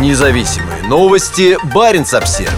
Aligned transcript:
Независимые 0.00 0.82
новости. 0.88 1.56
Барин 1.72 2.02
обсерва 2.02 2.50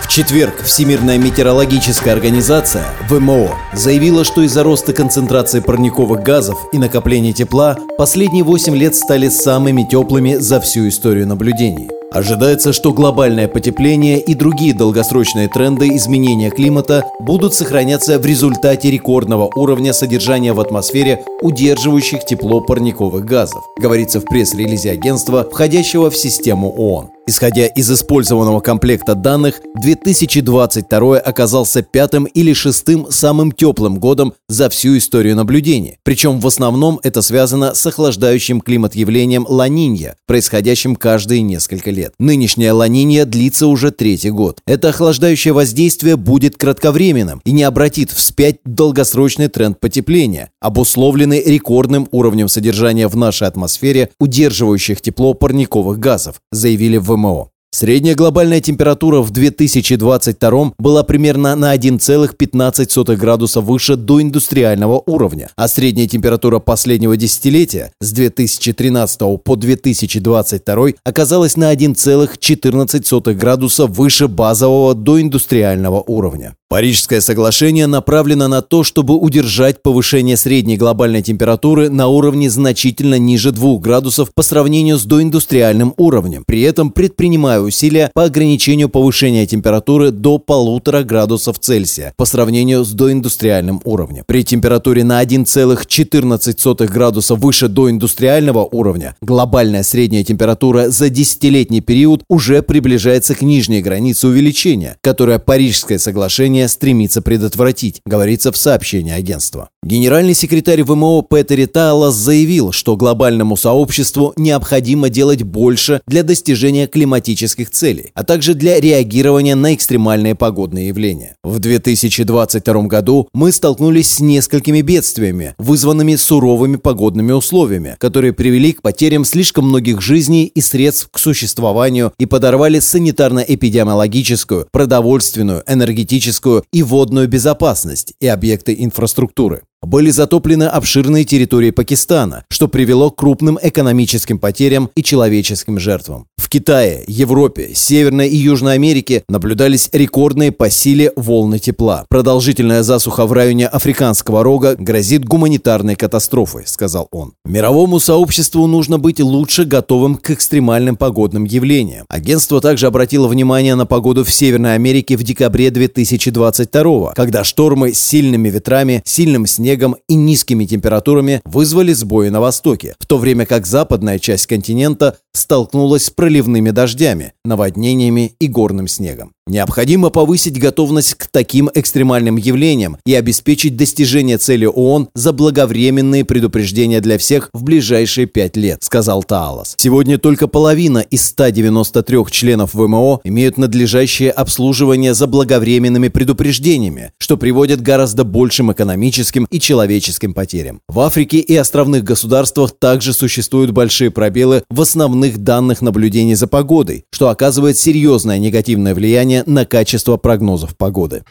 В 0.00 0.08
четверг 0.08 0.62
Всемирная 0.62 1.18
метеорологическая 1.18 2.14
организация 2.14 2.86
ВМО 3.10 3.54
заявила, 3.74 4.24
что 4.24 4.40
из-за 4.40 4.62
роста 4.62 4.94
концентрации 4.94 5.60
парниковых 5.60 6.22
газов 6.22 6.58
и 6.72 6.78
накопления 6.78 7.34
тепла 7.34 7.76
последние 7.98 8.42
8 8.42 8.74
лет 8.74 8.94
стали 8.94 9.28
самыми 9.28 9.82
теплыми 9.82 10.36
за 10.36 10.62
всю 10.62 10.88
историю 10.88 11.26
наблюдений. 11.26 11.90
Ожидается, 12.14 12.72
что 12.72 12.92
глобальное 12.92 13.48
потепление 13.48 14.20
и 14.20 14.34
другие 14.34 14.72
долгосрочные 14.72 15.48
тренды 15.48 15.88
изменения 15.96 16.48
климата 16.48 17.02
будут 17.18 17.54
сохраняться 17.54 18.20
в 18.20 18.24
результате 18.24 18.88
рекордного 18.88 19.50
уровня 19.56 19.92
содержания 19.92 20.52
в 20.52 20.60
атмосфере 20.60 21.24
удерживающих 21.42 22.24
тепло 22.24 22.60
парниковых 22.60 23.24
газов, 23.24 23.64
говорится 23.76 24.20
в 24.20 24.26
пресс-релизе 24.26 24.92
агентства, 24.92 25.48
входящего 25.50 26.08
в 26.08 26.16
систему 26.16 26.70
ООН. 26.70 27.13
Исходя 27.26 27.66
из 27.66 27.90
использованного 27.90 28.60
комплекта 28.60 29.14
данных, 29.14 29.62
2022 29.82 31.18
оказался 31.18 31.80
пятым 31.80 32.24
или 32.24 32.52
шестым 32.52 33.06
самым 33.10 33.50
теплым 33.50 33.98
годом 33.98 34.34
за 34.46 34.68
всю 34.68 34.98
историю 34.98 35.34
наблюдений. 35.34 35.96
Причем 36.02 36.38
в 36.38 36.46
основном 36.46 37.00
это 37.02 37.22
связано 37.22 37.74
с 37.74 37.86
охлаждающим 37.86 38.60
климат 38.60 38.94
явлением 38.94 39.46
Ланинья, 39.48 40.16
происходящим 40.26 40.96
каждые 40.96 41.40
несколько 41.40 41.90
лет. 41.90 42.12
Нынешняя 42.18 42.74
Ланинья 42.74 43.24
длится 43.24 43.68
уже 43.68 43.90
третий 43.90 44.30
год. 44.30 44.58
Это 44.66 44.90
охлаждающее 44.90 45.54
воздействие 45.54 46.16
будет 46.16 46.58
кратковременным 46.58 47.40
и 47.46 47.52
не 47.52 47.62
обратит 47.62 48.10
вспять 48.10 48.56
долгосрочный 48.66 49.48
тренд 49.48 49.80
потепления, 49.80 50.50
обусловленный 50.60 51.42
рекордным 51.42 52.06
уровнем 52.10 52.48
содержания 52.48 53.08
в 53.08 53.16
нашей 53.16 53.48
атмосфере 53.48 54.10
удерживающих 54.20 55.00
тепло 55.00 55.32
парниковых 55.32 55.98
газов, 55.98 56.36
заявили 56.52 56.98
в 56.98 57.13
ВМО. 57.14 57.48
Средняя 57.74 58.14
глобальная 58.14 58.60
температура 58.60 59.20
в 59.20 59.32
2022 59.32 60.74
была 60.78 61.02
примерно 61.02 61.56
на 61.56 61.74
1,15 61.74 63.16
градуса 63.16 63.60
выше 63.60 63.96
до 63.96 64.22
индустриального 64.22 65.02
уровня, 65.06 65.50
а 65.56 65.66
средняя 65.66 66.06
температура 66.06 66.60
последнего 66.60 67.16
десятилетия 67.16 67.90
с 68.00 68.12
2013 68.12 69.42
по 69.42 69.56
2022 69.56 70.86
оказалась 71.02 71.56
на 71.56 71.74
1,14 71.74 73.34
градуса 73.34 73.86
выше 73.86 74.28
базового 74.28 74.94
до 74.94 75.20
индустриального 75.20 76.00
уровня. 76.00 76.54
Парижское 76.70 77.20
соглашение 77.20 77.86
направлено 77.86 78.48
на 78.48 78.60
то, 78.60 78.82
чтобы 78.82 79.16
удержать 79.16 79.82
повышение 79.82 80.36
средней 80.36 80.76
глобальной 80.76 81.22
температуры 81.22 81.88
на 81.88 82.08
уровне 82.08 82.50
значительно 82.50 83.16
ниже 83.16 83.52
2 83.52 83.78
градусов 83.78 84.30
по 84.34 84.42
сравнению 84.42 84.98
с 84.98 85.04
доиндустриальным 85.04 85.94
уровнем, 85.98 86.42
при 86.44 86.62
этом 86.62 86.90
предпринимая 86.90 87.60
усилия 87.60 88.10
по 88.12 88.24
ограничению 88.24 88.88
повышения 88.88 89.46
температуры 89.46 90.10
до 90.10 90.42
1,5 90.44 91.04
градусов 91.04 91.58
Цельсия 91.60 92.12
по 92.16 92.24
сравнению 92.24 92.84
с 92.84 92.92
доиндустриальным 92.92 93.80
уровнем. 93.84 94.24
При 94.26 94.42
температуре 94.42 95.04
на 95.04 95.22
1,14 95.22 96.86
градуса 96.88 97.34
выше 97.36 97.68
доиндустриального 97.68 98.64
уровня 98.64 99.14
глобальная 99.20 99.84
средняя 99.84 100.24
температура 100.24 100.88
за 100.88 101.08
десятилетний 101.08 101.82
период 101.82 102.24
уже 102.28 102.62
приближается 102.62 103.34
к 103.34 103.42
нижней 103.42 103.80
границе 103.82 104.26
увеличения, 104.26 104.96
которая 105.02 105.38
Парижское 105.38 105.98
соглашение 105.98 106.63
стремится 106.68 107.22
предотвратить, 107.22 108.00
говорится 108.04 108.52
в 108.52 108.56
сообщении 108.56 109.12
агентства. 109.12 109.68
Генеральный 109.82 110.34
секретарь 110.34 110.82
ВМО 110.82 111.22
Петери 111.28 111.66
Тайлас 111.66 112.14
заявил, 112.14 112.72
что 112.72 112.96
глобальному 112.96 113.56
сообществу 113.56 114.32
необходимо 114.36 115.10
делать 115.10 115.42
больше 115.42 116.00
для 116.06 116.22
достижения 116.22 116.86
климатических 116.86 117.70
целей, 117.70 118.12
а 118.14 118.24
также 118.24 118.54
для 118.54 118.80
реагирования 118.80 119.54
на 119.54 119.74
экстремальные 119.74 120.34
погодные 120.34 120.88
явления. 120.88 121.36
В 121.44 121.58
2022 121.58 122.82
году 122.82 123.28
мы 123.34 123.52
столкнулись 123.52 124.10
с 124.10 124.20
несколькими 124.20 124.80
бедствиями, 124.80 125.54
вызванными 125.58 126.16
суровыми 126.16 126.76
погодными 126.76 127.32
условиями, 127.32 127.96
которые 127.98 128.32
привели 128.32 128.72
к 128.72 128.82
потерям 128.82 129.24
слишком 129.24 129.68
многих 129.68 130.00
жизней 130.00 130.44
и 130.46 130.60
средств 130.60 131.08
к 131.10 131.18
существованию 131.18 132.12
и 132.18 132.26
подорвали 132.26 132.78
санитарно-эпидемиологическую, 132.78 134.66
продовольственную, 134.70 135.62
энергетическую 135.66 136.43
экономическую 136.44 136.64
и 136.72 136.82
водную 136.82 137.28
безопасность 137.28 138.14
и 138.20 138.26
объекты 138.26 138.74
инфраструктуры 138.78 139.62
были 139.86 140.10
затоплены 140.10 140.64
обширные 140.64 141.24
территории 141.24 141.70
Пакистана, 141.70 142.44
что 142.50 142.68
привело 142.68 143.10
к 143.10 143.16
крупным 143.16 143.58
экономическим 143.60 144.38
потерям 144.38 144.90
и 144.94 145.02
человеческим 145.02 145.78
жертвам. 145.78 146.26
В 146.36 146.48
Китае, 146.48 147.04
Европе, 147.06 147.70
Северной 147.74 148.28
и 148.28 148.36
Южной 148.36 148.74
Америке 148.74 149.24
наблюдались 149.28 149.88
рекордные 149.92 150.52
по 150.52 150.70
силе 150.70 151.12
волны 151.16 151.58
тепла. 151.58 152.04
Продолжительная 152.08 152.82
засуха 152.82 153.26
в 153.26 153.32
районе 153.32 153.66
Африканского 153.66 154.42
рога 154.42 154.76
грозит 154.76 155.24
гуманитарной 155.24 155.96
катастрофой, 155.96 156.64
сказал 156.66 157.08
он. 157.10 157.32
Мировому 157.44 158.00
сообществу 158.00 158.66
нужно 158.66 158.98
быть 158.98 159.20
лучше 159.20 159.64
готовым 159.64 160.16
к 160.16 160.30
экстремальным 160.30 160.96
погодным 160.96 161.44
явлениям. 161.44 162.06
Агентство 162.08 162.60
также 162.60 162.86
обратило 162.86 163.28
внимание 163.28 163.74
на 163.74 163.86
погоду 163.86 164.24
в 164.24 164.30
Северной 164.30 164.74
Америке 164.74 165.16
в 165.16 165.22
декабре 165.22 165.70
2022 165.70 167.14
когда 167.14 167.44
штормы 167.44 167.92
с 167.92 167.98
сильными 167.98 168.48
ветрами, 168.48 169.02
сильным 169.04 169.46
снегом 169.46 169.73
снегом 169.74 169.96
и 170.08 170.14
низкими 170.14 170.66
температурами 170.66 171.40
вызвали 171.44 171.92
сбои 171.92 172.28
на 172.28 172.40
востоке, 172.40 172.94
в 173.00 173.06
то 173.06 173.18
время 173.18 173.44
как 173.44 173.66
западная 173.66 174.20
часть 174.20 174.46
континента 174.46 175.18
столкнулась 175.34 176.06
с 176.06 176.10
проливными 176.10 176.70
дождями, 176.70 177.32
наводнениями 177.44 178.34
и 178.38 178.48
горным 178.48 178.88
снегом. 178.88 179.32
Необходимо 179.46 180.08
повысить 180.08 180.58
готовность 180.58 181.14
к 181.14 181.26
таким 181.26 181.68
экстремальным 181.74 182.36
явлениям 182.36 182.96
и 183.04 183.14
обеспечить 183.14 183.76
достижение 183.76 184.38
цели 184.38 184.64
ООН 184.64 185.10
за 185.14 185.34
благовременные 185.34 186.24
предупреждения 186.24 187.02
для 187.02 187.18
всех 187.18 187.50
в 187.52 187.62
ближайшие 187.62 188.26
пять 188.26 188.56
лет, 188.56 188.82
сказал 188.82 189.22
Таалас. 189.22 189.74
Сегодня 189.78 190.16
только 190.16 190.48
половина 190.48 191.00
из 191.00 191.26
193 191.26 192.24
членов 192.30 192.72
ВМО 192.72 193.20
имеют 193.24 193.58
надлежащее 193.58 194.30
обслуживание 194.30 195.12
за 195.12 195.26
благовременными 195.26 196.08
предупреждениями, 196.08 197.12
что 197.18 197.36
приводит 197.36 197.80
к 197.80 197.84
гораздо 197.84 198.24
большим 198.24 198.72
экономическим 198.72 199.46
и 199.50 199.60
человеческим 199.60 200.32
потерям. 200.32 200.80
В 200.88 201.00
Африке 201.00 201.38
и 201.38 201.54
островных 201.54 202.02
государствах 202.02 202.72
также 202.78 203.12
существуют 203.12 203.72
большие 203.72 204.10
пробелы 204.10 204.62
в 204.70 204.80
основных 204.80 205.23
данных 205.32 205.82
наблюдений 205.82 206.34
за 206.34 206.46
погодой, 206.46 207.04
что 207.10 207.28
оказывает 207.28 207.76
серьезное 207.76 208.38
негативное 208.38 208.94
влияние 208.94 209.42
на 209.46 209.64
качество 209.64 210.16
прогнозов 210.16 210.76
погоды. 210.76 211.24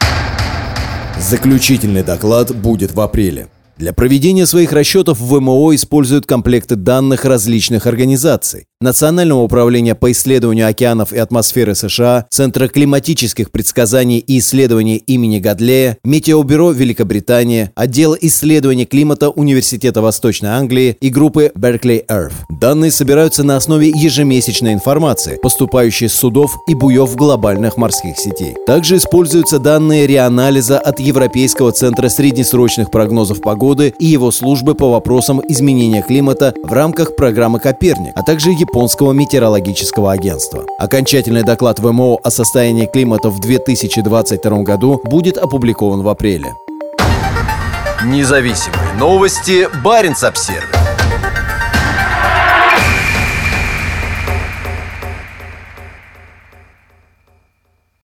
Заключительный 1.18 2.02
доклад 2.02 2.54
будет 2.54 2.92
в 2.92 3.00
апреле. 3.00 3.48
Для 3.76 3.92
проведения 3.92 4.46
своих 4.46 4.72
расчетов 4.72 5.18
ВМО 5.18 5.74
используют 5.74 6.26
комплекты 6.26 6.76
данных 6.76 7.24
различных 7.24 7.88
организаций. 7.88 8.66
Национального 8.80 9.42
управления 9.42 9.94
по 9.94 10.12
исследованию 10.12 10.68
океанов 10.68 11.12
и 11.12 11.18
атмосферы 11.18 11.74
США, 11.74 12.26
Центра 12.30 12.68
климатических 12.68 13.50
предсказаний 13.50 14.18
и 14.18 14.38
исследований 14.38 14.98
имени 14.98 15.38
Гадлея, 15.40 15.96
Метеобюро 16.04 16.70
Великобритании, 16.70 17.70
Отдел 17.74 18.14
исследований 18.20 18.84
климата 18.84 19.30
Университета 19.30 20.02
Восточной 20.02 20.50
Англии 20.50 20.96
и 21.00 21.08
группы 21.08 21.50
Berkeley 21.56 22.04
Earth. 22.06 22.34
Данные 22.50 22.90
собираются 22.90 23.42
на 23.42 23.56
основе 23.56 23.88
ежемесячной 23.88 24.74
информации, 24.74 25.38
поступающей 25.42 26.08
с 26.08 26.14
судов 26.14 26.54
и 26.68 26.74
буев 26.74 27.16
глобальных 27.16 27.76
морских 27.76 28.18
сетей. 28.18 28.54
Также 28.66 28.98
используются 28.98 29.58
данные 29.58 30.06
реанализа 30.06 30.78
от 30.78 31.00
Европейского 31.00 31.72
центра 31.72 32.08
среднесрочных 32.08 32.90
прогнозов 32.90 33.40
погоды 33.40 33.63
и 33.72 34.04
его 34.04 34.30
службы 34.30 34.74
по 34.74 34.90
вопросам 34.90 35.40
изменения 35.48 36.02
климата 36.02 36.54
в 36.62 36.72
рамках 36.72 37.16
программы 37.16 37.60
«Коперник», 37.60 38.12
а 38.14 38.22
также 38.22 38.50
Японского 38.50 39.12
метеорологического 39.12 40.12
агентства. 40.12 40.64
Окончательный 40.78 41.42
доклад 41.42 41.80
ВМО 41.80 42.18
о 42.22 42.30
состоянии 42.30 42.86
климата 42.86 43.30
в 43.30 43.40
2022 43.40 44.62
году 44.62 45.00
будет 45.04 45.38
опубликован 45.38 46.02
в 46.02 46.08
апреле. 46.08 46.54
Независимые 48.04 48.92
новости. 48.98 49.66
Барин 49.82 50.14
обсервис 50.22 50.83